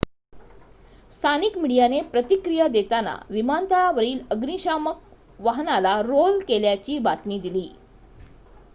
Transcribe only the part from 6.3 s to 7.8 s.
केल्याची बातमी दिली